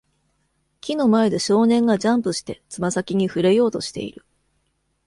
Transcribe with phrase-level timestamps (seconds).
[0.81, 4.25] 木の前で少年がジャンプしてつま先に触れようとしている。